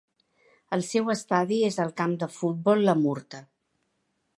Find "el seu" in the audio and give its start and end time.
0.77-1.11